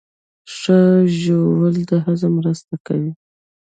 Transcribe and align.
ښه 0.57 0.79
ژوول 1.21 1.75
د 1.89 1.91
هضم 2.05 2.31
مرسته 2.39 2.75
کوي 2.87 3.11